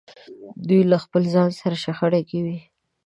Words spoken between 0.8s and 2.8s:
له خپل ځان سره شخړه کې وي.